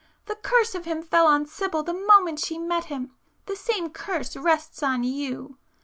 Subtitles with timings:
[0.25, 4.81] The curse of him fell on Sibyl the moment she met him,—the same curse rests
[4.81, 5.59] on you!